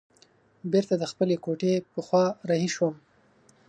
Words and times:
بیرته 0.71 0.95
د 0.97 1.03
خپلې 1.11 1.35
کوټې 1.45 1.73
په 1.91 1.99
خوا 2.05 2.25
رهي 2.49 2.69
شوم. 2.75 2.95